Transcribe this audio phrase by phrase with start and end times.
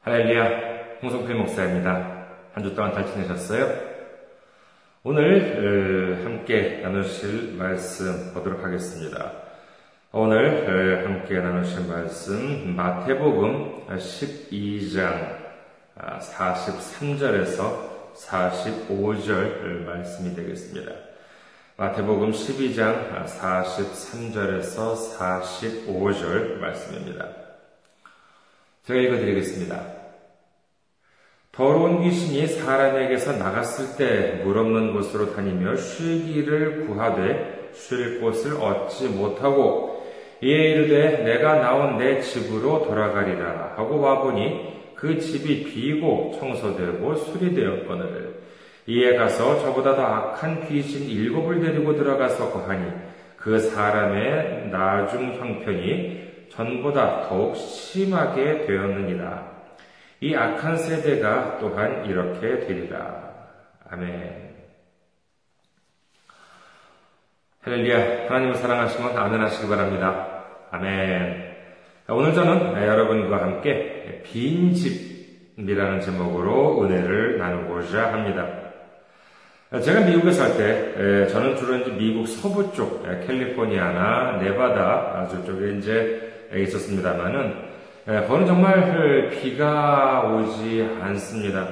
[0.00, 2.16] 할렐루야, 홍성필 목사입니다.
[2.54, 3.68] 한 주 동안 잘 지내셨어요?
[5.02, 9.32] 오늘 함께 나누실 말씀 보도록 하겠습니다.
[10.12, 15.36] 오늘 함께 나누실 말씀 마태복음 12장
[15.96, 20.92] 43절에서 45절 말씀이 되겠습니다.
[21.76, 27.47] 마태복음 12장 43절에서 45절 말씀입니다.
[28.88, 29.82] 제가 읽어드리겠습니다.
[31.52, 40.06] 더러운 귀신이 사람에게서 나갔을 때 물 없는 곳으로 다니며 쉬기를 구하되 쉴 곳을 얻지 못하고
[40.40, 48.40] 이에 이르되 내가 나온 내 집으로 돌아가리라 하고 와보니 그 집이 비고 청소되고 수리되었거늘
[48.86, 52.90] 이에 가서 저보다 더 악한 귀신 일곱을 데리고 들어가서 거하니
[53.36, 59.58] 그 사람의 나중 형편이 전보다 더욱 심하게 되었느니라.
[60.20, 63.28] 이 악한 세대가 또한 이렇게 되리라.
[63.90, 64.48] 아멘.
[67.62, 68.28] 할렐루야.
[68.28, 70.44] 하나님을 사랑하시면 아멘하시기 바랍니다.
[70.70, 71.56] 아멘.
[72.08, 78.46] 오늘 저는 여러분과 함께 빈집이라는 제목으로 은혜를 나누고자 합니다.
[79.82, 87.54] 제가 미국에 살 때, 저는 주로 이제 미국 서부 쪽, 캘리포니아나 네바다 저쪽에 이제 있었습니다만은,
[88.08, 91.68] 예, 거는 정말 그 비가 오지 않습니다.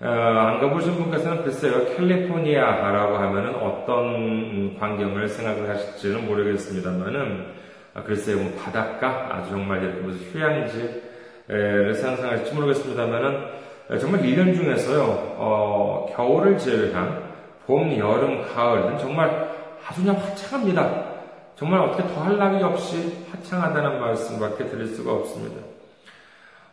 [0.00, 7.46] 어, 안 가보신 분께서는 글쎄요, 캘리포니아라고 하면은 어떤 광경을 생각을 하실지는 모르겠습니다만은,
[7.94, 9.28] 아, 글쎄요, 뭐 바닷가?
[9.32, 13.58] 아주 정말 무슨 휴양지를 상상하실지 모르겠습니다만은,
[13.98, 15.02] 정말 1년 중에서요,
[15.38, 17.22] 어, 겨울을 제외한
[17.66, 19.50] 봄, 여름, 가을은 정말
[19.84, 21.17] 아주 그냥 화창합니다.
[21.58, 25.56] 정말 어떻게 더할 나위 없이 화창하다는 말씀밖에 드릴 수가 없습니다.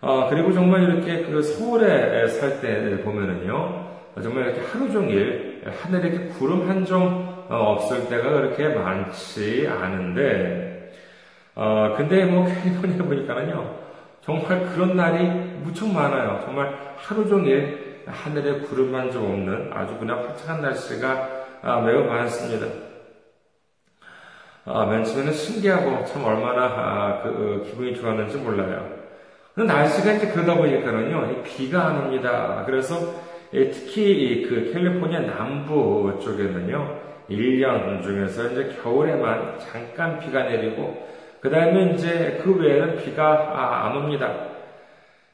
[0.01, 3.87] 어, 그리고 정말 이렇게 그 서울에 살 때 보면은요,
[4.21, 10.93] 정말 이렇게 하루 종일 하늘에 이렇게 구름 한 점 없을 때가 그렇게 많지 않은데,
[11.55, 13.75] 어, 근데 뭐 캘리포니아 보니까는요,
[14.23, 15.27] 정말 그런 날이
[15.63, 16.41] 무척 많아요.
[16.45, 21.29] 정말 하루 종일 하늘에 구름 한 점 없는 아주 그냥 화창한 날씨가
[21.63, 22.67] 아, 매우 많습니다.
[24.67, 28.89] 아, 맨 처음에는 신기하고 참 얼마나 아, 그, 어, 기분이 좋았는지 몰라요.
[29.53, 32.63] 근데 날씨가 이제 그러다 보니까는요, 비가 안 옵니다.
[32.65, 33.13] 그래서
[33.53, 36.97] 예, 특히 그 캘리포니아 남부 쪽에는요,
[37.29, 41.07] 1년 중에서 이제 겨울에만 잠깐 비가 내리고,
[41.39, 44.33] 그 다음에 이제 그 외에는 비가 아, 안 옵니다.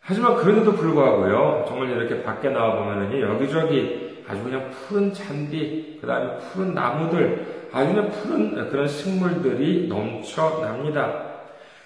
[0.02, 6.74] 하지만 그런데도 불구하고요, 정말 이렇게 밖에 나와보면은 여기저기 아주 그냥 푸른 잔디, 그 다음에 푸른
[6.74, 11.32] 나무들, 아주 그냥 푸른 그런 식물들이 넘쳐납니다.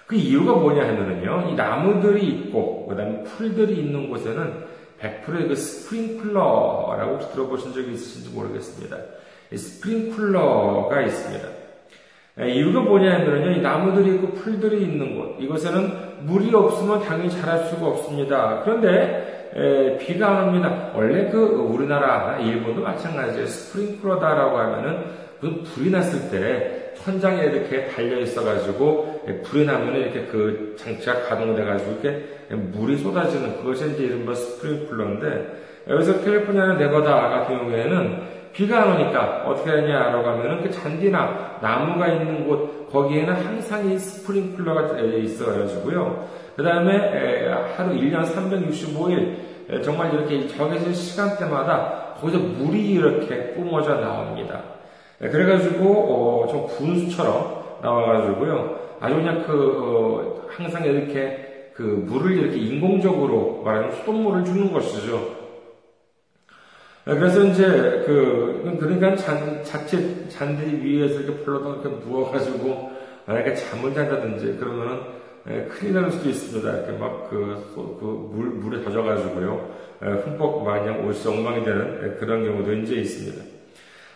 [0.06, 7.14] 그 이유가 뭐냐 하면은요, 이 나무들이 있고, 그 다음에 풀들이 있는 곳에는 100%의 그 스프링클러라고
[7.14, 8.96] 혹시 들어보신 적이 있으신지 모르겠습니다.
[9.54, 11.48] 스프링클러가 있습니다.
[12.38, 17.86] 이유가 뭐냐 하면은요, 이 나무들이 있고 풀들이 있는 곳, 이곳에는 물이 없으면 당연히 자랄 수가
[17.86, 18.62] 없습니다.
[18.64, 20.90] 그런데 에, 비가 안 옵니다.
[20.94, 23.46] 원래 그 우리나라, 일본도 마찬가지예요.
[23.46, 25.04] 스프링클러다라고 하면은
[25.40, 32.24] 그 불이 났을 때 천장에 이렇게 달려 있어가지고 불이 나면 이렇게 그 장치가 가동돼가지고 이렇게
[32.50, 39.70] 물이 쏟아지는 그것이 이제 이른바 스프링클러인데 여기서 캘리포니아나 네바다 같은 경우에는 비가 안 오니까 어떻게
[39.70, 46.45] 하냐라고 하면은 그 잔디나 나무가 있는 곳 거기에는 항상 이 스프링클러가 있어가지고요.
[46.56, 54.62] 그 다음에 하루 1년 365일 정말 이렇게 정해진 시간대마다 거기서 물이 이렇게 뿜어져 나옵니다.
[55.18, 58.80] 네, 그래가지고 어, 좀 분수처럼 나와가지고요.
[59.00, 65.36] 아주 그냥 그 어, 항상 이렇게 그 물을 이렇게 인공적으로 말하면 수돗물을 주는 것이죠.
[67.04, 67.66] 네, 그래서 이제
[68.06, 72.92] 그 그러니까 잔, 자칫 잔디 위에서 이렇게 풀러도 이렇게 누워가지고
[73.26, 75.15] 만약에 잠을 잔다든지 그러면은
[75.48, 76.70] 예, 큰일 날 수도 있습니다.
[76.70, 77.56] 이렇게 막 그
[78.00, 79.70] 그 물, 물에 젖어가지고요.
[80.04, 83.42] 예, 흠뻑 마냥 옷이 엉망이 되는 예, 그런 경우도 이제 있습니다.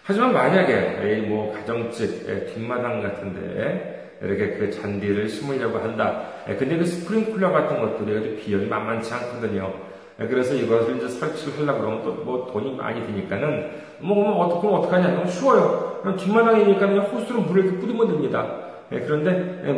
[0.03, 6.25] 하지만 만약에 뭐 가정집 뒷마당 같은데 이렇게 그 잔디를 심으려고 한다.
[6.59, 9.73] 근데 그 스프링클러 같은 것들이 비용이 만만치 않거든요.
[10.19, 13.71] 그래서 이것을 이제 설치를 하려고 그러면 또 뭐 돈이 많이 드니까는
[14.01, 15.13] 뭐, 뭐 어떻게 어떡하냐?
[15.13, 16.01] 그럼 쉬워요.
[16.03, 18.70] 그럼 뒷마당이니까 그냥 호스로 물을 이렇게 뿌리면 됩니다.
[18.91, 19.33] 그런데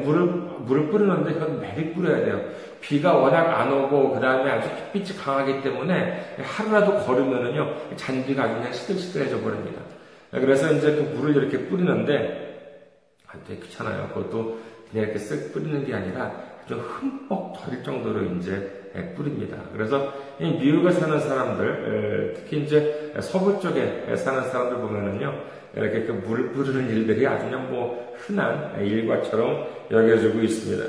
[0.04, 2.40] 물을 물을 뿌리는데 그건 매일 뿌려야 돼요.
[2.80, 9.40] 비가 워낙 안 오고 그 다음에 아주 햇빛이 강하기 때문에 하루라도 걸으면은요 잔디가 그냥 시들시들해져
[9.40, 9.82] 버립니다.
[10.30, 12.88] 그래서 이제 그 물을 이렇게 뿌리는데,
[13.28, 14.08] 아, 되게 귀찮아요.
[14.14, 14.58] 그것도
[14.90, 16.32] 그냥 이렇게 쓱 뿌리는 게 아니라
[16.64, 19.58] 아주 흠뻑 덜 정도로 이제 뿌립니다.
[19.74, 20.10] 그래서
[20.40, 25.34] 이 미국에 사는 사람들, 특히 이제 서부 쪽에 사는 사람들 보면은요,
[25.74, 30.84] 이렇게 그 물을 뿌리는 일들이 아주 그냥 뭐 흔한 일과처럼 여겨지고 있습니다.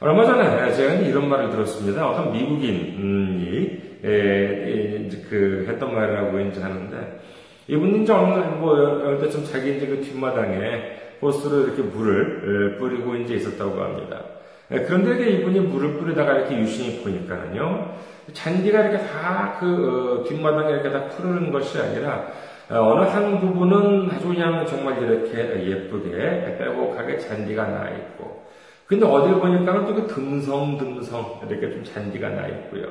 [0.00, 2.08] 얼마 전에 제가 이런 말을 들었습니다.
[2.10, 2.96] 어떤 미국인이
[5.06, 7.20] 이제 그 했던 말이라고 이제 하는데
[7.68, 13.80] 이분은 이제 어느 뭐 때쯤 자기 이제 그 뒷마당에 호스로 이렇게 물을 뿌리고 이제 있었다고
[13.80, 14.22] 합니다.
[14.68, 17.94] 그런데 이분이 물을 뿌리다가 이렇게 유심히 보니까는요,
[18.32, 22.28] 잔디가 이렇게 다그 어, 뒷마당에 이렇게 다 푸르는 것이 아니라
[22.68, 28.44] 어, 어느 한 부분은 아주 그냥 정말 이렇게 예쁘게 빼곡하게 잔디가 나 있고,
[28.86, 32.86] 근데 어딜 보니까는 또그 듬성듬성 이렇게 좀 잔디가 나 있고요.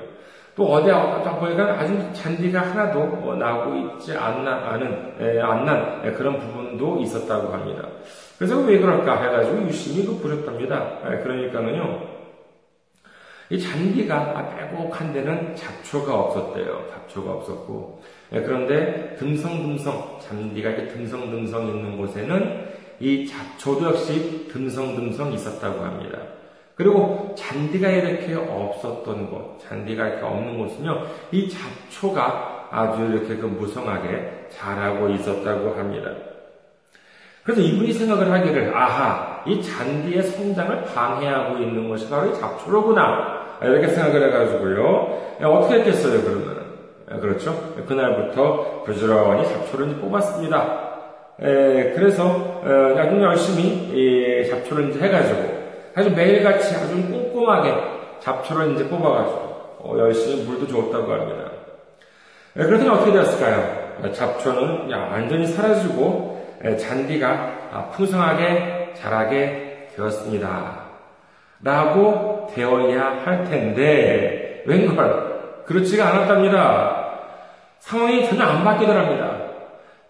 [0.55, 7.01] 또 어디 다 보니까 아주 잔디가 하나도 어, 나고 있지 않나, 않은, 안난 그런 부분도
[7.01, 7.89] 있었다고 합니다.
[8.37, 10.99] 그래서 왜 그럴까 해가지고 유심히 그 보셨답니다.
[11.23, 11.99] 그러니까는요,
[13.49, 16.85] 이 잔디가 빼곡한 데는 잡초가 없었대요.
[16.93, 18.01] 잡초가 없었고.
[18.29, 22.65] 그런데 듬성듬성, 잔디가 이렇게 듬성듬성 있는 곳에는
[22.99, 26.19] 이 잡초도 역시 듬성듬성 있었다고 합니다.
[26.75, 34.47] 그리고 잔디가 이렇게 없었던 곳, 잔디가 이렇게 없는 곳은요, 이 잡초가 아주 이렇게 그 무성하게
[34.49, 36.11] 자라고 있었다고 합니다.
[37.43, 43.59] 그래서 이분이 생각을 하기를, 아하, 이 잔디의 성장을 방해하고 있는 것이 바로 이 잡초로구나.
[43.61, 45.37] 이렇게 생각을 해가지고요.
[45.43, 46.54] 어떻게 했겠어요, 그러면?
[47.19, 47.75] 그렇죠?
[47.87, 50.85] 그날부터 부지런히 잡초를 뽑았습니다.
[51.41, 55.65] 에, 그래서, 어, 아주 열심히 잡초를 이제 해가지고,
[55.95, 57.73] 아주 매일같이 아주 꼼꼼하게
[58.19, 59.39] 잡초를 이제 뽑아가지고
[59.79, 61.51] 어, 열심히 물도 줬다고 합니다.
[62.53, 64.11] 네, 그랬더니 어떻게 되었을까요?
[64.13, 67.29] 잡초는 완전히 사라지고 잔디가
[67.71, 70.85] 아, 풍성하게 자라게 되었습니다.
[71.63, 77.04] 라고 되어야 할 텐데 웬걸 그렇지가 않았답니다.
[77.85, 79.45] 상황이 전혀 안 바뀌더랍니다.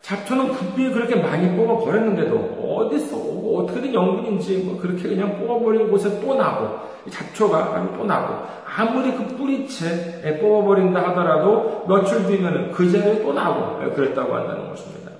[0.01, 6.21] 잡초는 분명히 그렇게 많이 뽑아 버렸는데도 어디서 뭐 어떻게든 영분인지 뭐 그렇게 그냥 뽑아버린 곳에
[6.21, 6.79] 또 나고
[7.09, 8.45] 잡초가 또 나고
[8.77, 15.11] 아무리 그 뿌리채 뽑아버린다 하더라도 며칠 뒤면은 그 자리에 또 나고 그랬다고 한다는 것입니다.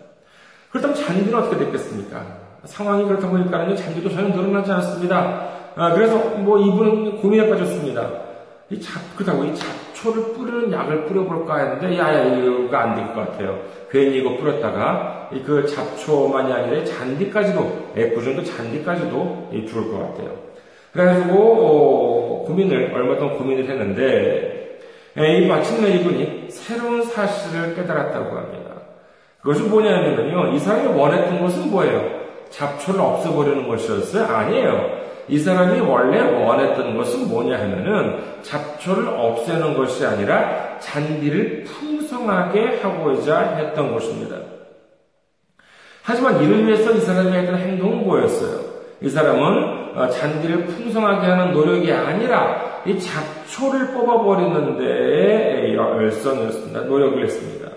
[0.69, 2.23] 그렇다면 잔디는 어떻게 됐겠습니까?
[2.63, 5.49] 상황이 그렇다 보니까는 잔디도 전혀 늘어나지 않았습니다.
[5.75, 8.09] 아, 그래서 뭐 이분은 고민에 빠졌습니다.
[8.69, 13.07] 이 잡, 그렇다고 이 잡 초를 뿌리는 약을 뿌려볼까 했는데, 야, 야, 이거가 안 될
[13.15, 13.59] 것 같아요.
[13.89, 20.29] 괜히 이거 뿌렸다가, 그 잡초만이 아니라 잔디까지도, 애꿎은 그 잔디까지도 죽을 것 같아요.
[20.93, 24.79] 그래가지고, 어, 고민을, 얼마 동안 고민을 했는데,
[25.17, 28.71] 이 마침내 이분이 새로운 사실을 깨달았다고 합니다.
[29.41, 32.25] 그것이 뭐냐면요, 이 사람이 원했던 것은 뭐예요?
[32.49, 34.23] 잡초를 없애버리는 것이었어요?
[34.25, 35.05] 아니에요.
[35.27, 43.91] 이 사람이 원래 원했던 것은 뭐냐 하면은 잡초를 없애는 것이 아니라 잔디를 풍성하게 하고자 했던
[43.91, 44.37] 것입니다.
[46.03, 48.59] 하지만 이를 위해서 이 사람이 했던 행동은 뭐였어요?
[49.01, 56.81] 이 사람은 어, 잔디를 풍성하게 하는 노력이 아니라 이 잡초를 뽑아버리는 데에 열성이었습니다.
[56.81, 57.69] 노력을 했습니다.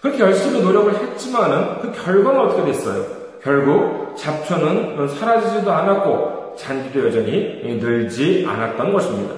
[0.00, 3.04] 그렇게 열심히 노력을 했지만은 그 결과는 어떻게 됐어요?
[3.42, 9.34] 결국 잡초는 사라지지도 않았고 잔디도 여전히 늘지 않았던 것입니다.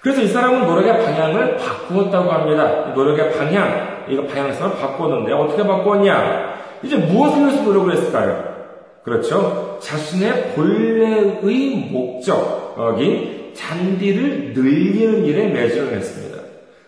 [0.00, 2.92] 그래서 이 사람은 노력의 방향을 바꾸었다고 합니다.
[2.94, 6.54] 노력의 방향, 이거 방향성을 바꿨는데 어떻게 바꾸었냐?
[6.82, 8.54] 이제 무엇을 위해서 노력을 했을까요?
[9.02, 9.78] 그렇죠.
[9.80, 16.38] 자신의 본래의 목적인 잔디를 늘리는 일에 매진을 했습니다.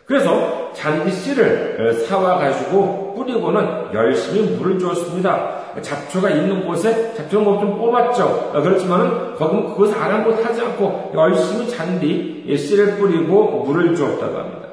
[0.04, 5.55] 그래서 잔디 씨를 사와가지고 뿌리고는 열심히 물을 주었습니다.
[5.82, 8.52] 잡초가 있는 곳에 잡초는 뭐좀 뽑았죠.
[8.54, 14.68] 어, 그렇지만은 거기는 그것을 아랑곳 하지 않고 열심히 잔디 씨를 뿌리고 물을 주었다고 합니다.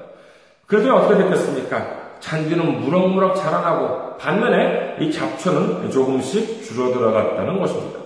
[0.66, 2.04] 그래서 어떻게 됐겠습니까?
[2.20, 8.00] 잔디는 무럭무럭 자라나고 반면에 이 잡초는 조금씩 줄어들어갔다는 것입니다.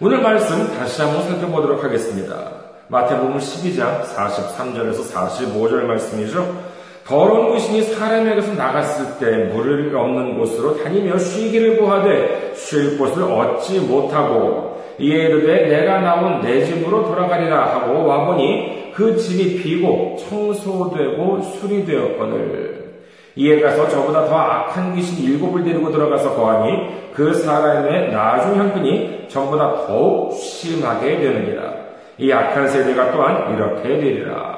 [0.00, 2.58] 오늘 말씀 다시 한번 살펴보도록 하겠습니다.
[2.86, 6.67] 마태복음 12장 43절에서 45절 말씀이죠.
[7.08, 14.84] 더러운 귀신이 사람에게서 나갔을 때 물을 없는 곳으로 다니며 쉬기를 구하되 쉴 곳을 얻지 못하고
[14.98, 22.88] 이에 이르되 내가 나온 내 집으로 돌아가리라 하고 와보니 그 집이 비고 청소되고 수리되었거늘.
[23.36, 29.86] 이에 가서 저보다 더 악한 귀신 일곱을 데리고 들어가서 거하니 그 사람의 나중 형편이 전보다
[29.86, 31.72] 더욱 심하게 되느니라.
[32.18, 34.57] 이 악한 세대가 또한 이렇게 되리라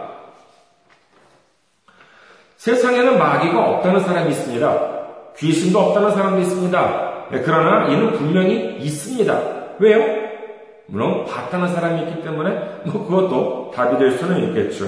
[2.60, 4.78] 세상에는 마귀가 없다는 사람이 있습니다.
[5.38, 7.12] 귀신도 없다는 사람도 있습니다.
[7.30, 9.38] 네, 그러나 이는 분명히 있습니다.
[9.78, 10.04] 왜요?
[10.84, 14.84] 물론 바탕한 사람이 있기 때문에 뭐 그것도 답이 될 수는 있겠죠.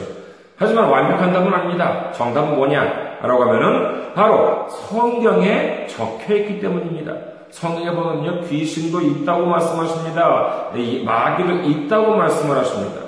[0.58, 2.12] 하지만 완벽한 답은 아닙니다.
[2.12, 3.20] 정답은 뭐냐?
[3.22, 7.14] 라고 하면은 바로 성경에 적혀 있기 때문입니다.
[7.48, 10.72] 성경에 보면요, 귀신도 있다고 말씀하십니다.
[11.06, 13.01] 마귀도 있다고 말씀을 하십니다.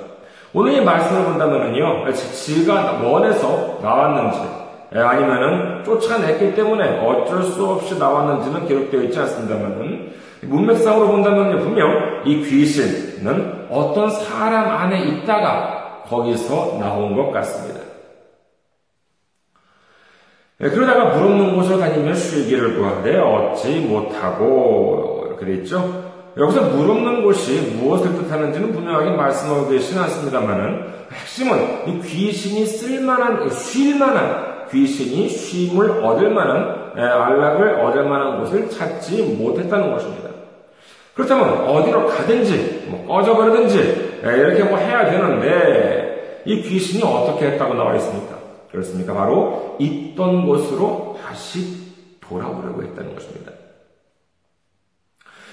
[0.57, 4.39] 오늘 이 말씀을 본다면요, 지가 원해서 나왔는지,
[4.93, 13.67] 아니면은 쫓아냈기 때문에 어쩔 수 없이 나왔는지는 기록되어 있지 않습니다만은, 문맥상으로 본다면요, 분명 이 귀신은
[13.69, 17.81] 어떤 사람 안에 있다가 거기서 나온 것 같습니다.
[20.61, 26.04] 예, 그러다가 물 없는 곳으로 다니며 쉬기를 구하되 얻지 못하고 이렇게 돼 있죠.
[26.37, 34.67] 여기서 물 없는 곳이 무엇을 뜻하는지는 분명하게 말씀하고 계시는 않습니다만은 핵심은 이 귀신이 쓸만한 쉴만한
[34.69, 40.29] 귀신이 쉼을 얻을 만한 예, 안락을 얻을 만한 곳을 찾지 못했다는 것입니다.
[41.13, 47.95] 그렇다면 어디로 가든지 뭐 꺼져버리든지 예, 이렇게 뭐 해야 되는데 이 귀신이 어떻게 했다고 나와
[47.95, 48.35] 있습니까?
[48.71, 49.13] 그렇습니까?
[49.13, 53.54] 바로 있던 곳으로 다시 돌아오려고 했다는 것입니다.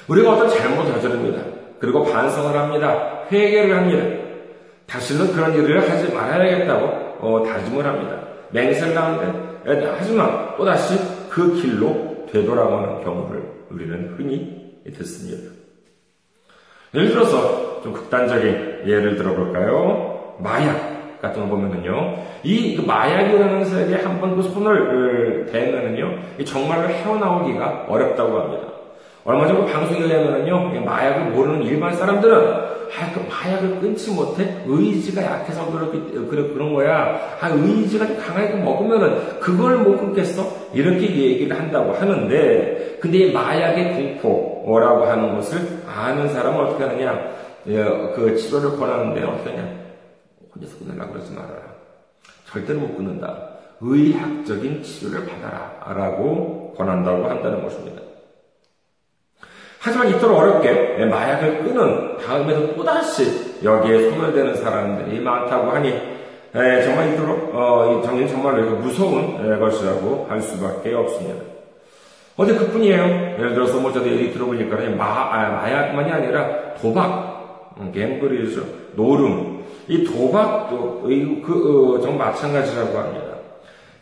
[0.09, 1.43] 우리가 어떤 잘못을 저지릅니다.
[1.79, 3.23] 그리고 반성을 합니다.
[3.31, 4.23] 회개를 합니다.
[4.87, 6.87] 다시는 그런 일을 하지 말아야겠다고
[7.21, 8.19] 어, 다짐을 합니다.
[8.51, 10.99] 맹세를 하는데 하지만 또다시
[11.31, 15.51] 그 길로 되돌아가는 경우를 우리는 흔히 듣습니다.
[16.95, 20.37] 예를 들어서 좀 극단적인 예를 들어볼까요?
[20.39, 20.93] 마약.
[21.23, 28.67] 같은 거 보면은요, 이그 마약이라는 세계에 한번 그 손을 대면은요, 정말로 헤어나오기가 어렵다고 합니다.
[29.25, 34.63] 얼마 전에 방송에 의하면은요, 마약을 모르는 일반 사람들은, 아, 그 마약을 끊지 못해?
[34.67, 37.21] 의지가 약해서 그렇기, 그래, 그런 거야.
[37.41, 40.43] 아, 의지가 좀 강하게 먹으면은 그걸 못 끊겠어?
[40.75, 47.33] 이렇게 얘기를 한다고 하는데, 근데 이 마약의 공포라고 하는 것을 아는 사람은 어떻게 하느냐?
[47.69, 49.69] 예, 그 치료를 권하는데 어떻게 하냐?
[50.55, 51.63] 혼자서 끊으려고 그러지 말아라.
[52.51, 53.51] 절대로 못 끊는다.
[53.81, 55.95] 의학적인 치료를 받아라.
[55.95, 58.03] 라고 권한다고 한다는 것입니다.
[59.85, 65.93] 하지만 이토록 어렵게 마약을 끊은 다음에도 또다시 여기에 대는 사람들이 많다고 하니
[66.53, 71.43] 정말 이토록 어, 정말 정말로 무서운 것이라고 할 수밖에 없습니다.
[72.37, 73.03] 어제 그뿐이에요.
[73.39, 78.63] 예를 들어서 뭐 저도 얘기 들어보니까 마, 아, 마약만이 아니라 도박, 음, 갬블이죠.
[78.95, 81.03] 노름, 이 도박도
[81.45, 83.32] 그, 어, 정 마찬가지라고 합니다.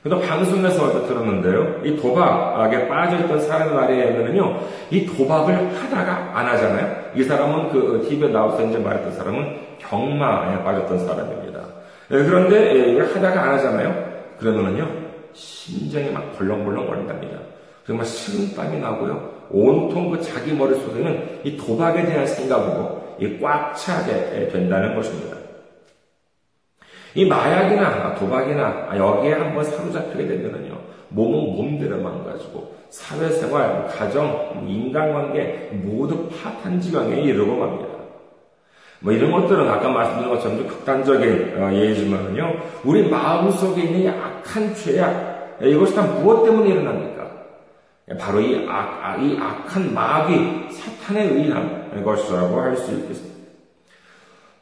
[0.02, 1.82] 그래도 방송에서 들었는데요.
[1.84, 4.60] 이 도박에 빠져있던 사람의 의하면요.
[4.90, 7.10] 이 도박을 하다가 안 하잖아요.
[7.14, 11.60] 이 사람은 그 TV에 나와서 이제 말했던 사람은 경마에 빠졌던 사람입니다.
[12.12, 14.10] 예, 그런데 예, 이걸 하다가 안 하잖아요.
[14.38, 14.88] 그러면은요.
[15.34, 17.38] 심장이 막 벌렁벌렁 거린답니다.
[17.86, 19.40] 정말 식은땀이 나고요.
[19.50, 23.00] 온통 그 자기 머릿속에는 이 도박에 대한 생각으로
[23.42, 25.36] 꽉 차게 된다는 것입니다.
[27.14, 36.80] 이 마약이나 도박이나 여기에 한번 사로잡히게 되면은요, 몸은 몸대로 망가지고 사회생활, 가정, 인간관계 모두 파탄
[36.80, 37.90] 지경에 이르고 맙니다.
[39.00, 45.58] 뭐 이런 것들은 아까 말씀드린 것처럼 좀 극단적인 어, 예지만은요, 우리 마음속에 있는 약한 죄악,
[45.62, 47.20] 이것이 다 무엇 때문에 일어납니까?
[48.18, 53.29] 바로 이 악, 이 악한 마귀, 사탄에 의한 것이라고 할 수 있겠습니다.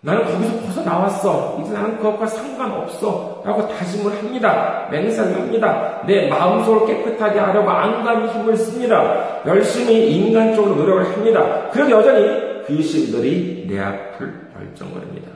[0.00, 1.58] 나는 거기서 벗어나왔어.
[1.60, 3.42] 이제 나는 그것과 상관없어.
[3.44, 4.86] 라고 다짐을 합니다.
[4.90, 6.02] 맹세를 합니다.
[6.06, 9.42] 내 마음속을 깨끗하게 하려고 안감히 힘을 씁니다.
[9.44, 11.68] 열심히 인간적으로 노력을 합니다.
[11.72, 15.32] 그런데 여전히 귀신들이 내 앞을 벌정거립니다.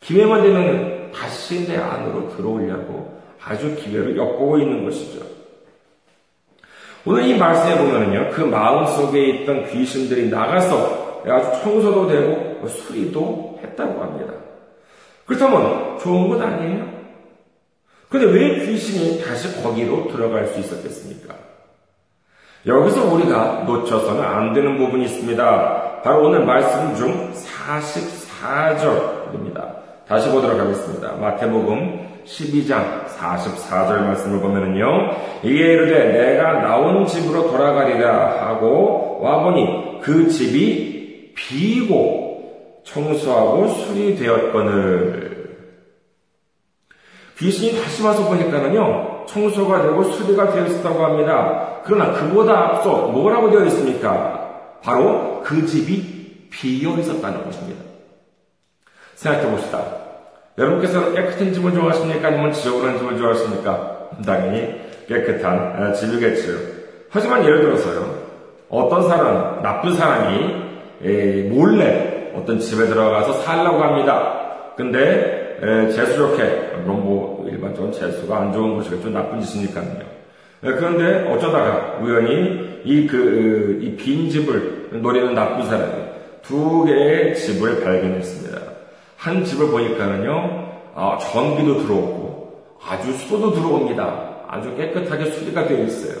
[0.00, 5.20] 기회만 되면 다시 내 안으로 들어오려고 아주 기회를 엿보고 있는 것이죠.
[7.04, 13.58] 오늘 이 말씀에 보면은요, 그 마음 속에 있던 귀신들이 나가서 아주 청소도 되고 뭐 수리도
[13.62, 14.34] 했다고 합니다.
[15.26, 17.00] 그렇다면 좋은 것 아니에요?
[18.08, 21.34] 근데 왜 귀신이 다시 거기로 들어갈 수 있었겠습니까?
[22.66, 26.02] 여기서 우리가 놓쳐서는 안 되는 부분이 있습니다.
[26.02, 29.80] 바로 오늘 말씀 중 44절입니다.
[30.06, 31.12] 다시 보도록 하겠습니다.
[31.12, 41.32] 마태복음 12장 44절 말씀을 보면은요, 이에 이르되 내가 나온 집으로 돌아가리라 하고 와보니 그 집이
[41.34, 42.29] 비고
[42.84, 45.30] 청소하고 수리되었거늘.
[47.38, 51.80] 귀신이 다시 와서 보니까는요, 청소가 되고 수리가 되어 있었다고 합니다.
[51.84, 54.78] 그러나 그보다 앞서 뭐라고 되어 있습니까?
[54.82, 57.82] 바로 그 집이 비어 있었다는 것입니다.
[59.14, 59.82] 생각해 봅시다.
[60.58, 62.28] 여러분께서는 깨끗한 집을 좋아하십니까?
[62.28, 64.10] 아니면 지저분한 집을 좋아하십니까?
[64.26, 66.52] 당연히 깨끗한 아, 집이겠죠.
[67.08, 68.14] 하지만 예를 들어서요,
[68.68, 74.72] 어떤 사람, 나쁜 사람이 몰래 어떤 집에 들어가서 살라고 합니다.
[74.76, 80.10] 근데 재수 좋게 물론 뭐 일반적으로 재수가 안 좋은 것이겠죠 나쁜 짓이니까요.
[80.62, 85.92] 그런데 어쩌다가 우연히 이 그 이 빈 집을 노리는 나쁜 사람이
[86.42, 88.58] 두 개의 집을 발견했습니다.
[89.16, 94.30] 한 집을 보니까는요 아, 전기도 들어오고 아주 수도도 들어옵니다.
[94.48, 96.18] 아주 깨끗하게 수리가 되어 있어요.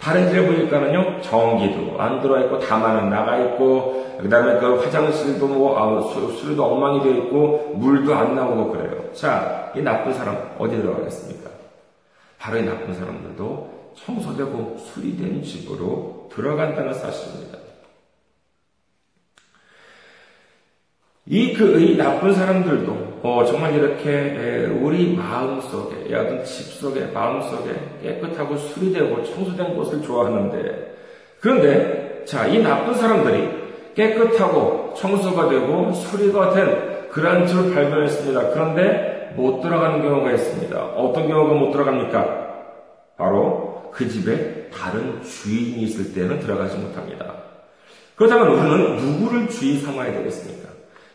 [0.00, 6.00] 다른 집에 보니까는요, 전기도 안 들어있고, 다만은 나가 있고, 그 다음에 그 화장실도 뭐, 아,
[6.10, 9.12] 수리도 엉망이 되어 있고, 물도 안 나오고 그래요.
[9.12, 11.50] 자, 이 나쁜 사람 어디 들어가겠습니까?
[12.38, 17.58] 바로 이 나쁜 사람들도 청소되고 수리된 집으로 들어간다는 사실입니다.
[21.28, 27.06] 이, 그, 이 나쁜 사람들도, 어, 정말 이렇게, 에, 우리 마음 속에, 어떤 집 속에,
[27.06, 30.94] 마음 속에 깨끗하고 수리되고 청소된 곳을 좋아하는데,
[31.40, 33.55] 그런데, 자, 이 나쁜 사람들이
[33.96, 38.50] 깨끗하고 청소가 되고 수리가 된 그러한 집을 발견했습니다.
[38.50, 40.78] 그런데 못 들어가는 경우가 있습니다.
[40.78, 42.46] 어떤 경우가 못 들어갑니까?
[43.16, 47.34] 바로 그 집에 다른 주인이 있을 때는 들어가지 못합니다.
[48.14, 50.68] 그렇다면 우리는 누구를 주인 삼아야 되겠습니까?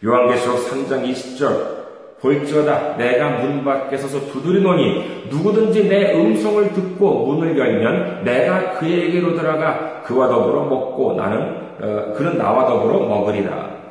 [0.03, 1.81] 요한계시록 3장 20절
[2.21, 10.01] 볼지어다 내가 문 밖에 서서 두드리노니 누구든지 내 음성을 듣고 문을 열면 내가 그에게로 들어가
[10.03, 13.81] 그와 더불어 먹고 나는 어, 그는 나와 더불어 먹으리라.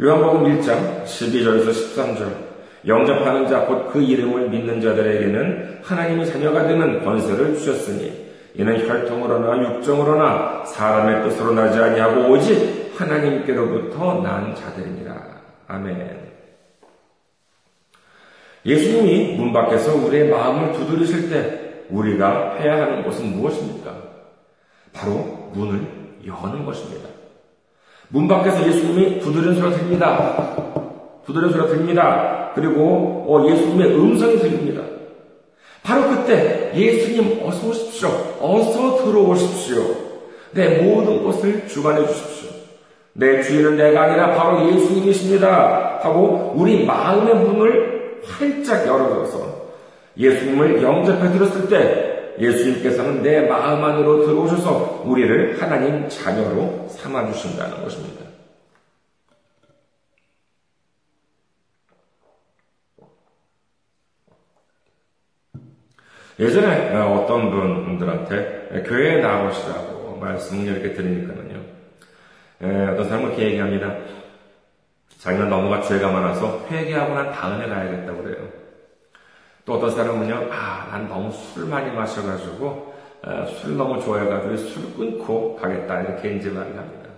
[0.00, 2.44] 요한복음 1장 12절에서 13절
[2.86, 8.24] 영접하는 자 곧 그 이름을 믿는 자들에게는 하나님의 자녀가 되는 권세를 주셨으니
[8.54, 15.14] 이는 혈통으로나 육정으로나 사람의 뜻으로 나지 아니하고 오직 하나님께로부터 난 자들이니라.
[15.68, 16.24] 아멘.
[18.66, 23.94] 예수님이 문 밖에서 우리의 마음을 두드리실 때 우리가 해야 하는 것은 무엇입니까?
[24.92, 25.86] 바로 문을
[26.26, 27.08] 여는 것입니다.
[28.08, 30.56] 문 밖에서 예수님이 두드리는 소리가 들립니다.
[31.26, 32.52] 두드리는 소리가 들립니다.
[32.54, 34.82] 그리고 어, 예수님의 음성이 들립니다.
[35.82, 38.08] 바로 그때 예수님 어서 오십시오.
[38.40, 39.82] 어서 들어오십시오.
[40.52, 42.50] 내 모든 것을 주관해 주십시오.
[43.12, 46.00] 내 주인은 내가 아니라 바로 예수님이십니다.
[46.02, 49.64] 하고 우리 마음의 문을 활짝 열어줘서
[50.16, 58.24] 예수님을 영접해 들었을 때 예수님께서는 내 마음 안으로 들어오셔서 우리를 하나님 자녀로 삼아 주신다는 것입니다.
[66.38, 71.62] 예전에 어떤 분들한테 교회에 나오시라고 말씀을 이렇게 드리니까는요.
[72.92, 73.94] 어떤 사람은 이렇게 얘기합니다.
[75.18, 78.63] 자기는 너무가 죄가 많아서 회개하고 난 다음에 가야겠다고 그래요.
[79.64, 82.94] 또 어떤 사람은요, 아, 난 너무 술 많이 마셔가지고,
[83.60, 86.02] 술 너무 좋아해가지고 술 끊고 가겠다.
[86.02, 87.08] 이렇게 이제 말을 합니다.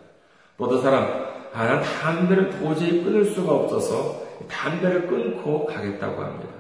[0.57, 1.05] 또 어떤 사람,
[1.53, 6.55] 아, 난 담배를 도저히 끊을 수가 없어서 담배를 끊고 가겠다고 합니다.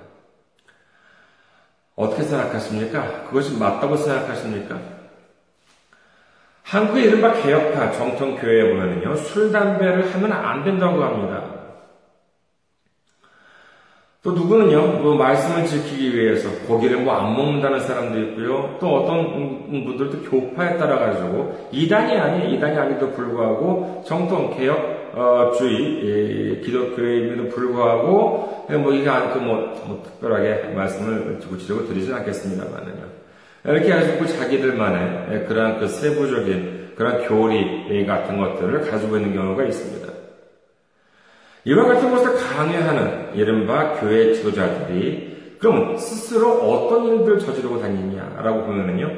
[1.95, 3.25] 어떻게 생각하십니까?
[3.25, 4.79] 그것이 맞다고 생각하십니까?
[6.63, 11.56] 한국의 이른바 개혁파 정통교회에 보면요, 술, 담배를 하면 안 된다고 합니다.
[14.27, 18.77] 또 누구는요, 뭐 말씀을 지키기 위해서 고기를 뭐 안 먹는다는 사람도 있고요.
[18.81, 24.75] 또 어떤 분들도 교파에 따라가지고 이단이 아닌 이단이 아니도 불구하고 정통 개혁주의
[25.15, 33.07] 어, 기독교회임에도 불구하고 뭐 이게 않고 뭐, 뭐 특별하게 말씀을 구체적으로 드리진 않겠습니다만은요.
[33.65, 40.06] 이렇게 해가지고 자기들만의 그러한 그 세부적인 그런 교리 같은 것들을 가지고 있는 경우가 있습니다.
[41.67, 49.11] 이와 같은 것을 강요하는 이른바 교회 지도자들이 그럼 스스로 어떤 일들 저지르고 다니냐라고 보면은요.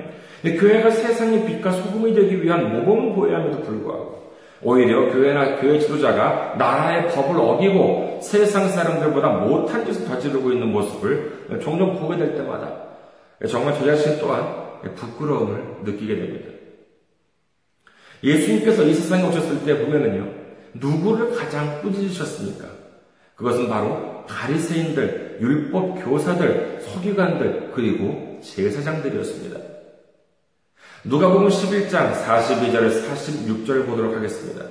[0.42, 4.32] 교회가 세상의 빛과 소금이 되기 위한 모범을 보여야 함에도 불구하고
[4.62, 11.98] 오히려 교회나 교회 지도자가 나라의 법을 어기고 세상 사람들보다 못한 짓을 저지르고 있는 모습을 종종
[12.00, 12.72] 보게 될 때마다
[13.46, 14.46] 정말 저 자신 또한
[14.94, 16.48] 부끄러움을 느끼게 됩니다.
[18.24, 20.37] 예수님께서 이 세상에 오셨을 때 보면은요,
[20.74, 22.66] 누구를 가장 꾸짖으셨습니까?
[23.34, 29.60] 그것은 바로 바리새인들, 율법 교사들, 서기관들, 그리고 제사장들이었습니다.
[31.04, 34.64] 누가 보면 11장 42절에서 46절을 보도록 하겠습니다.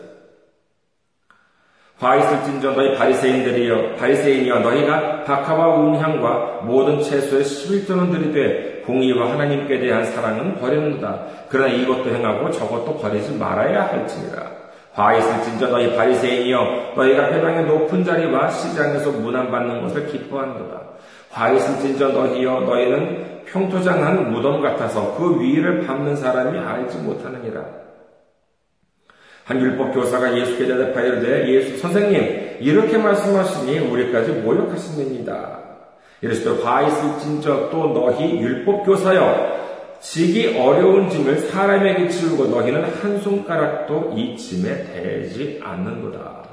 [1.97, 10.05] 화 있을진저 너희 바리새인들이여 바리새인이여 너희가 박하와 운향과 모든 채소의 11조는 들이되 공의와 하나님께 대한
[10.05, 11.25] 사랑은 버리는도다.
[11.49, 14.66] 그러나 이것도 행하고 저것도 버리지 말아야 할지니라.
[14.97, 20.81] 화 있을진저 너희 바리새인이여 너희가 회당의 높은 자리와 시장에서 문안받는 것을 기뻐한도다.
[21.29, 27.63] 화 있을진저 너희여 너희는 평토장한 무덤 같아서 그 위를 밟는 사람이 알지 못하느니라.
[29.43, 35.60] 한 율법 교사가 예수께 대답하여 이르되 예수 선생님 이렇게 말씀하시니 우리까지 모욕하십니다.
[36.21, 39.57] 이르시되 화 있을진저 또 너희 율법 교사여
[40.10, 46.48] 지기 어려운 짐을 사람에게 지우고 너희는 한 손가락도 이 짐에 대지 않는도다.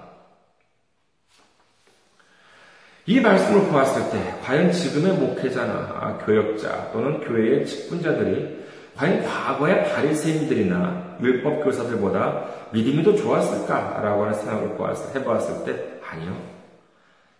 [3.06, 8.64] 이 말씀을 보았을 때 과연 지금의 목회자나 교역자 또는 교회의 직분자들이
[8.96, 14.76] 과연 과거의 바리새인들이나 율법 교사들보다 믿음이 더 좋았을까라고 하는 생각을
[15.14, 16.36] 해보았을 때 아니요.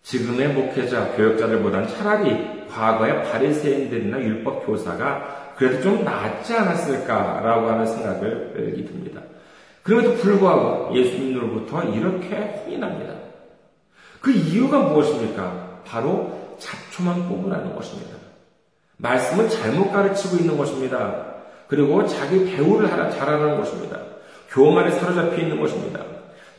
[0.05, 9.21] 지금의 목회자, 교역자들보다는 차라리 과거의 바리새인들이나 율법 교사가 그래도 좀 낫지 않았을까라고 하는 생각을 듭니다.
[9.83, 13.15] 그럼에도 불구하고 예수님으로부터 이렇게 혼이 납니다.
[14.21, 15.83] 그 이유가 무엇입니까?
[15.85, 18.17] 바로 잡초만 뽑으라는 것입니다.
[18.97, 21.27] 말씀을 잘못 가르치고 있는 것입니다.
[21.69, 23.99] 그리고 자기 배우를 하라 잘하는 것입니다.
[24.51, 26.01] 교만에 사로잡혀 있는 것입니다.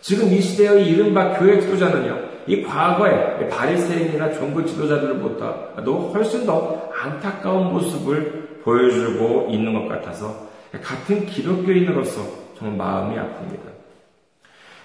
[0.02, 8.45] 지금 이 시대의 이른바 교회 지도자는요, 이 과거의 바리새인이나 종교 지도자들보다도 훨씬 더 안타까운 모습을
[8.66, 10.50] 보여주고 있는 것 같아서
[10.84, 12.22] 같은 기독교인으로서
[12.58, 13.76] 정말 마음이 아픕니다.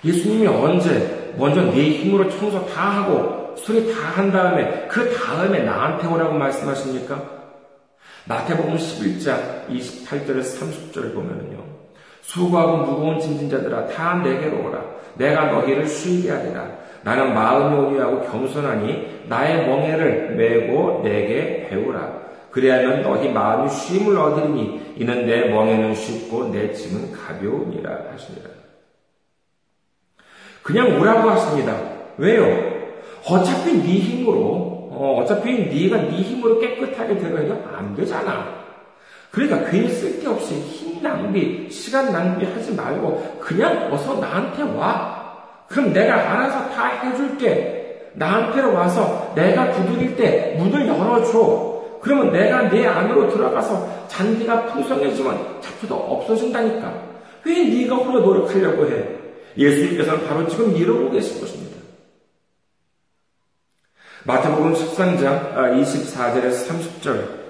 [0.05, 6.07] 예수님이 언제 먼저 네 힘으로 청소 다 하고 수리 다 한 다음에 그 다음에 나한테
[6.07, 7.23] 오라고 말씀하십니까?
[8.27, 11.65] 마태복음 11장 28절에서 30절을 보면요.
[12.23, 14.85] 수고하고 무거운 짐진자들아 다 내게로 오라.
[15.15, 16.69] 내가 너희를 쉬게 하리라.
[17.03, 22.20] 나는 마음이 온유하고 겸손하니 나의 멍에를 메고 내게 배우라.
[22.51, 28.51] 그래야면 너희 마음이 쉼을 얻으리니 이는 내 멍에는 쉽고 내 짐은 가벼우니라 하시니라.
[30.63, 31.77] 그냥 오라고 하십니다.
[32.19, 32.45] 왜요?
[33.29, 38.61] 어차피 네 힘으로 어, 차피 네가 네 힘으로 깨끗하게 되면 안 되잖아.
[39.31, 45.21] 그러니까 괜히 쓸데없이 힘 낭비, 시간 낭비하지 말고 그냥 어서 나한테 와.
[45.69, 48.11] 그럼 내가 알아서 다 해줄게.
[48.15, 51.70] 나한테 와서 내가 두드릴 때 문을 열어줘.
[52.01, 57.11] 그러면 내가 내 안으로 들어가서 잔디가 풍성해지면 잡초도 없어진다니까.
[57.45, 59.05] 왜 네가 혼자 노력하려고 해?
[59.57, 61.77] 예수님께서는 바로 지금 이러고 계신 것입니다.
[64.25, 67.41] 마태복음 13장 24절에서 30절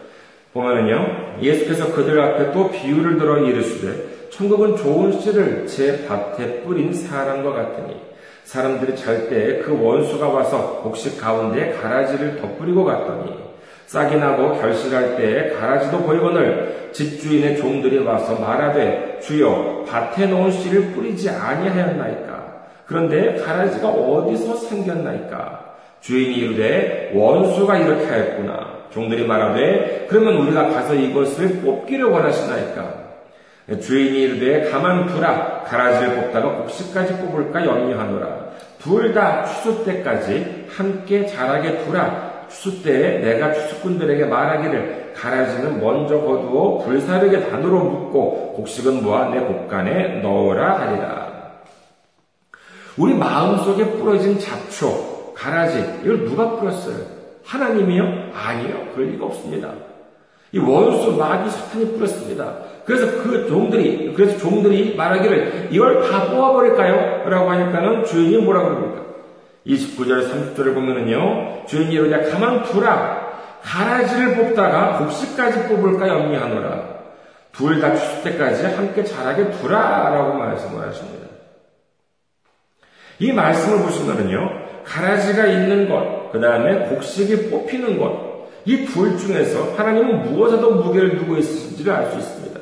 [0.53, 7.53] 보면은요, 예수께서 그들 앞에 또 비유를 들어 이르시되, 천국은 좋은 씨를 제 밭에 뿌린 사람과
[7.53, 8.01] 같으니,
[8.45, 13.50] 사람들이 잘 때 그 원수가 와서 곡식 가운데 가라지를 덧뿌리고 갔더니,
[13.91, 21.29] 싹이 나고 결실할 때 가라지도 보이거늘 집주인의 종들이 와서 말하되 주여 밭에 놓은 씨를 뿌리지
[21.29, 28.79] 아니하였나이까 그런데 가라지가 어디서 생겼나이까 주인이 이르되 원수가 이렇게 하였구나.
[28.93, 32.95] 종들이 말하되 그러면 우리가 가서 이것을 뽑기를 원하시나이까.
[33.81, 35.65] 주인이 이르되 가만 두라.
[35.67, 38.51] 가라지를 뽑다가 곡식까지 뽑을까 염려하노라.
[38.81, 42.30] 둘 다 추수 때까지 함께 자라게 두라.
[42.51, 50.21] 추수 때에 내가 추수꾼들에게 말하기를 가라지는 먼저 거두어 불사르게 단으로 묶고 곡식은 모아 내 곡간에
[50.21, 51.31] 넣으라 하리라.
[52.97, 56.97] 우리 마음속에 뿌려진 잡초, 가라지 이걸 누가 뿌렸어요?
[57.45, 58.05] 하나님이요?
[58.35, 58.89] 아니요.
[58.95, 59.73] 그럴 리가 없습니다.
[60.53, 62.57] 이 원수 마귀 사탄이 뿌렸습니다.
[62.85, 67.29] 그래서 그 종들이 그래서 종들이 말하기를 이걸 다 뽑아버릴까요?
[67.29, 69.00] 라고 하니까는 주인이 뭐라고 그럽니까?
[69.67, 71.67] 29절 30절을 보면은요.
[71.67, 73.29] 주인이 이러냐 가만 두라.
[73.63, 77.01] 가라지를 뽑다가 곡식까지 뽑을까 염려하노라.
[77.53, 81.27] 둘 다 추수 때까지 함께 자라게 두라 라고 말씀을 하십니다.
[83.19, 84.61] 이 말씀을 보시면은요.
[84.85, 88.31] 가라지가 있는 것, 그 다음에 곡식이 뽑히는 것,
[88.65, 92.61] 이 둘 중에서 하나님은 무엇에 더 무게를 두고 있는지를 알 수 있습니다.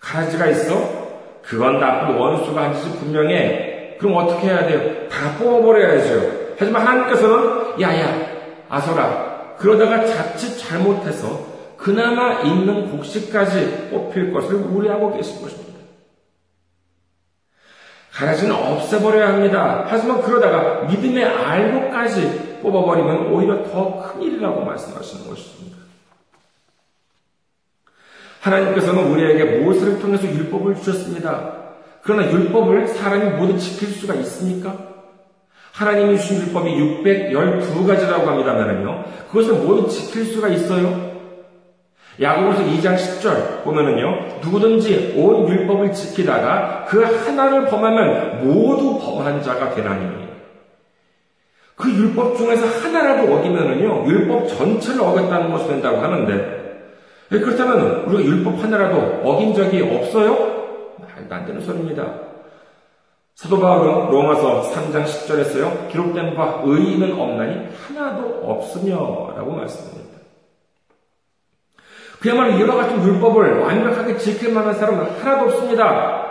[0.00, 1.04] 가라지가 있어?
[1.42, 3.73] 그건 나쁜 원수가 한 짓이 분명해.
[3.98, 5.08] 그럼 어떻게 해야 돼요?
[5.08, 6.54] 다 뽑아버려야죠.
[6.58, 8.26] 하지만 하나님께서는, 야야,
[8.68, 9.54] 아서라.
[9.58, 15.74] 그러다가 자칫 잘못해서 그나마 있는 곡식까지 뽑힐 것을 우려하고 계신 것입니다.
[18.12, 19.84] 가라지는 없애버려야 합니다.
[19.88, 25.78] 하지만 그러다가 믿음의 알고까지 뽑아버리면 오히려 더 큰 일이라고 말씀하시는 것입니다.
[28.40, 31.63] 하나님께서는 우리에게 모세를 통해서 율법을 주셨습니다.
[32.04, 34.76] 그러나 율법을 사람이 모두 지킬 수가 있습니까?
[35.72, 39.04] 하나님이 주신 율법이 612가지라고 합니다면요.
[39.28, 41.14] 그것을 모두 지킬 수가 있어요?
[42.20, 50.24] 야고보서 2장 10절 보면은요, 누구든지 온 율법을 지키다가 그 하나를 범하면 모두 범한 자가 되나니.
[51.74, 56.86] 그 율법 중에서 하나라도 어기면은요, 율법 전체를 어겼다는 것이 된다고 하는데,
[57.32, 60.53] 예, 그렇다면 우리가 율법 하나라도 어긴 적이 없어요?
[61.46, 62.34] 되는 소리입니다.
[63.34, 70.04] 사도 바울은 로마서 3장 10절에서요, 기록된 바 의인은 없나니 하나도 없으며 라고 말씀합니다.
[72.20, 76.24] 그야말로 이와 같은 율법을 완벽하게 지킬 만한 사람은 하나도 없습니다.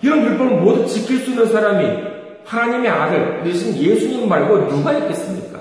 [0.00, 2.08] 이런 율법을 모두 지킬 수 있는 사람이
[2.44, 5.60] 하나님의 아들 되신 예수님 말고 누가 있겠습니까?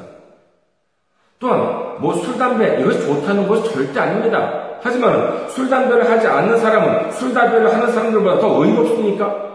[1.40, 4.67] 또한 뭐 술, 담배 이것이 좋다는 것이 절대 아닙니다.
[4.82, 9.48] 하지만 술, 담배를 하지 않는 사람은 술, 담배를 하는 사람들보다 더 의롭습니까?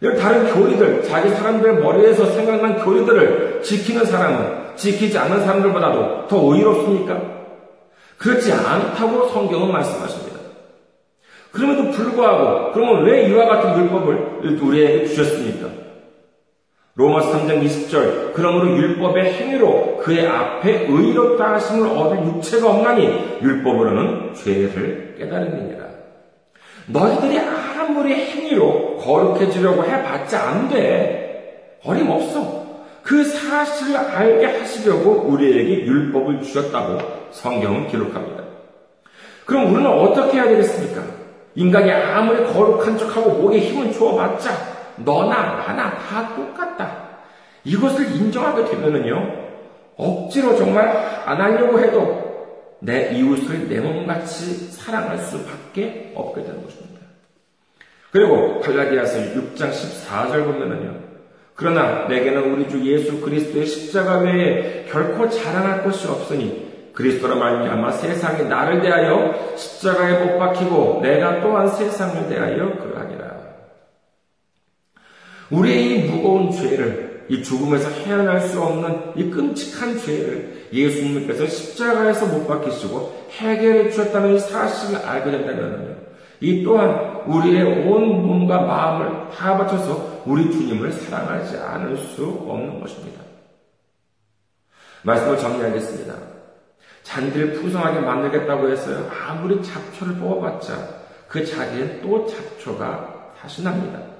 [0.00, 7.20] 이런 다른 교리들, 자기 사람들의 머리에서 생각난 교리들을 지키는 사람은 지키지 않는 사람들보다도 더 의롭습니까?
[8.18, 10.38] 그렇지 않다고 성경은 말씀하십니다.
[11.52, 15.83] 그럼에도 불구하고, 그러면 왜 이와 같은 율법을 우리에게 주셨습니까?
[16.96, 25.16] 로마서 3장 20절 그러므로 율법의 행위로 그의 앞에 의롭다 하심을 얻을 육체가 없나니 율법으로는 죄를
[25.18, 25.84] 깨달음이니라.
[26.86, 31.78] 너희들이 아무리 행위로 거룩해지려고 해봤자 안 돼.
[31.84, 32.64] 어림없어.
[33.02, 36.98] 그 사실을 알게 하시려고 우리에게 율법을 주셨다고
[37.32, 38.44] 성경은 기록합니다.
[39.44, 41.02] 그럼 우리는 어떻게 해야 되겠습니까?
[41.56, 47.04] 인간이 아무리 거룩한 척하고 목에 힘을 주어봤자 너나 나나 다 똑같다.
[47.64, 49.44] 이것을 인정하게 되면은요,
[49.96, 50.88] 억지로 정말
[51.24, 52.24] 안 하려고 해도
[52.80, 57.00] 내 이웃을 내 몸같이 사랑할 수밖에 없게 되는 것입니다.
[58.10, 60.94] 그리고 갈라디아서 6장 14절 보면은요,
[61.54, 68.48] 그러나 내게는 우리 주 예수 그리스도의 십자가 외에 결코 자랑할 것이 없으니 그리스도로 말미암아 세상이
[68.48, 73.33] 나를 대하여 십자가에 못 박히고 내가 또한 세상을 대하여 그러하니라.
[75.50, 82.46] 우리의 이 무거운 죄를 이 죽음에서 헤어날 수 없는 이 끔찍한 죄를 예수님께서 십자가에서 못
[82.46, 86.04] 박히시고 해결해 주셨다는 이 사실을 알게 된다면
[86.40, 93.22] 이 또한 우리의 온 몸과 마음을 다 바쳐서 우리 주님을 사랑하지 않을 수 없는 것입니다.
[95.02, 96.14] 말씀을 정리하겠습니다.
[97.02, 99.10] 잔디를 풍성하게 만들겠다고 했어요.
[99.26, 104.13] 아무리 잡초를 뽑아봤자 그 자리엔 또 잡초가 다시 납니다.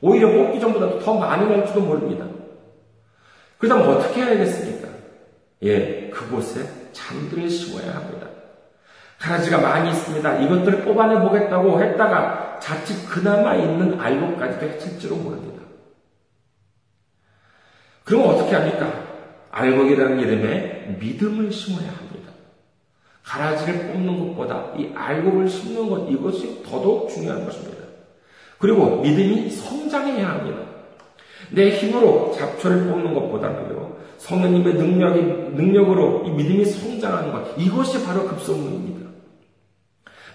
[0.00, 2.26] 오히려 뽑기 전보다 더 많이 날지도 모릅니다.
[3.58, 4.88] 그 다음 어떻게 해야겠습니까?
[5.62, 8.28] 예, 그곳에 잔들을 심어야 합니다.
[9.18, 10.38] 가라지가 많이 있습니다.
[10.38, 15.64] 이것들을 뽑아내 보겠다고 했다가 자칫 그나마 있는 알곡까지도 해칠지도 모릅니다.
[18.04, 19.06] 그럼 어떻게 합니까?
[19.50, 22.32] 알곡이라는 이름에 믿음을 심어야 합니다.
[23.24, 27.87] 가라지를 뽑는 것보다 이 알곡을 심는 것, 이것이 더더욱 중요한 것입니다.
[28.58, 30.58] 그리고 믿음이 성장해야 합니다.
[31.50, 35.20] 내 힘으로 잡초를 뽑는 것보다는요, 성령님의 능력이,
[35.54, 39.08] 능력으로 이 믿음이 성장하는 것, 이것이 바로 급선무입니다.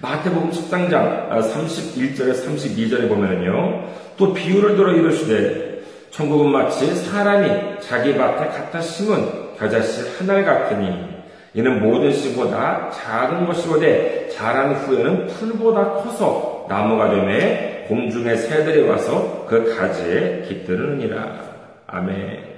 [0.01, 8.81] 마태복음 10장장 31절에 32절에 보면요, 또 비유를 들어 이르시되, 천국은 마치 사람이 자기 밭에 갖다
[8.81, 11.13] 심은 겨자씨 하나 같으니,
[11.53, 19.75] 이는 모든 씨보다 작은 것이로되 자란 후에는 풀보다 커서 나무가 되매 공중의 새들이 와서 그
[19.75, 21.53] 가지에 깃드느니라.
[21.87, 22.53] 아멘.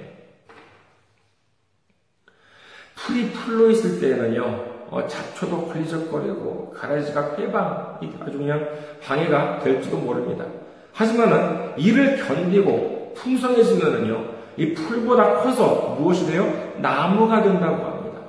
[2.94, 4.42] 풀이 풀로 있을 때에는요,
[4.90, 8.68] 어, 잡초도 걸리적거리고 가라지가 꾀방, 아주 그냥
[9.02, 10.44] 방해가 될지도 모릅니다.
[10.92, 16.72] 하지만은 이를 견디고 풍성해지면은요, 이 풀보다 커서 무엇이 돼요?
[16.78, 18.20] 나무가 된다고 합니다.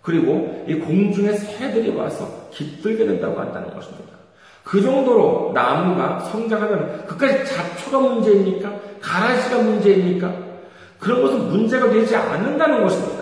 [0.00, 4.21] 그리고 이 공중의 새들이 와서 깃들게 된다고 한다는 것입니다.
[4.64, 8.72] 그 정도로 나무가 성장하면 그까지 잡초가 문제입니까?
[9.00, 10.32] 가라지가 문제입니까?
[10.98, 13.21] 그런 것은 문제가 되지 않는다는 것입니다.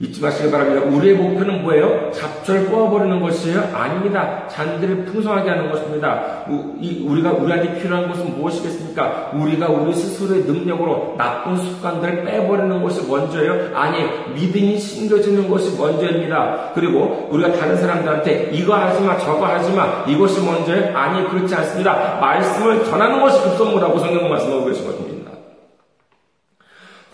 [0.00, 0.86] 잊지 마시기 바랍니다.
[0.86, 2.12] 우리의 목표는 뭐예요?
[2.12, 3.68] 잡초를 뽑아버리는 것이에요?
[3.74, 4.46] 아닙니다.
[4.46, 6.44] 잔디를 풍성하게 하는 것입니다.
[6.46, 9.32] 우리가 우리한테 필요한 것은 무엇이겠습니까?
[9.34, 13.76] 우리가 우리 스스로의 능력으로 나쁜 습관들을 빼버리는 것이 먼저예요?
[13.76, 13.98] 아니,
[14.34, 16.70] 믿음이 심겨지는 것이 먼저입니다.
[16.76, 20.96] 그리고 우리가 다른 사람들한테 이거 하지 마, 저거 하지 마, 이것이 먼저예요?
[20.96, 22.18] 아니, 그렇지 않습니다.
[22.20, 25.27] 말씀을 전하는 것이 급선무라고 성경은 말씀하고 계신 것입니다.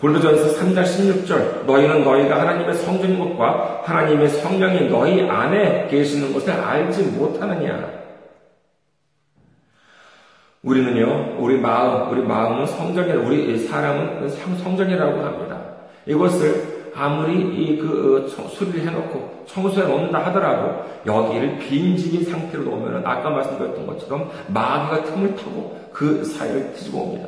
[0.01, 7.03] 골로전서 3장 16절 너희는 너희가 하나님의 성전인 것과 하나님의 성령이 너희 안에 계시는 것을 알지
[7.03, 7.95] 못하느냐
[10.63, 15.61] 우리는요 우리 마음 우리 마음은 성전이 우리 사람은 성전이라고 합니다
[16.05, 23.85] 이것을 아무리 이그 어, 수리를 해놓고 청소해 놓는다 하더라도 여기를 빈집인 상태로 놓으면 아까 말씀드렸던
[23.85, 27.27] 것처럼 마귀가 틈을 타고 그 사이를 뒤집어 옵니다.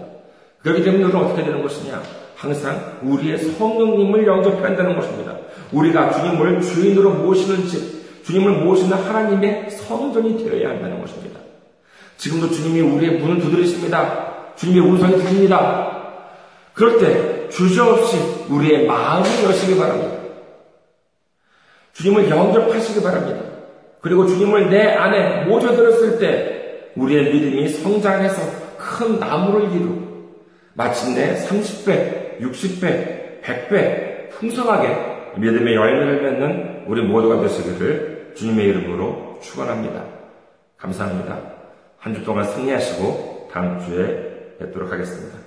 [0.63, 2.01] 그렇기 때문에 우리는 어떻게 되는 것이냐?
[2.37, 5.35] 항상 우리의 성령님을 영접해야 한다는 것입니다.
[5.71, 11.39] 우리가 주님을 주인으로 모시는 집, 주님을 모시는 하나님의 성전이 되어야 한다는 것입니다.
[12.17, 14.53] 지금도 주님이 우리의 문을 두드리십니다.
[14.55, 15.97] 주님의 음성이 들립니다.
[16.73, 18.17] 그럴 때 주저없이
[18.49, 20.17] 우리의 마음을 여시기 바랍니다.
[21.93, 23.41] 주님을 영접하시기 바랍니다.
[24.01, 28.41] 그리고 주님을 내 안에 모셔들었을 때 우리의 믿음이 성장해서
[28.77, 30.07] 큰 나무를 이루고
[30.75, 40.03] 마침내 30배, 60배, 100배 풍성하게 믿음의 열매를 맺는 우리 모두가 되시기를 주님의 이름으로 축원합니다.
[40.77, 41.39] 감사합니다.
[41.99, 45.46] 한 주 동안 승리하시고 다음 주에 뵙도록 하겠습니다.